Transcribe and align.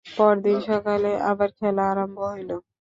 পরদিন 0.05 0.57
সকালে 0.69 1.11
আবার 1.31 1.49
খেলা 1.59 1.83
আরম্ভ 1.91 2.17
হইল। 2.31 2.51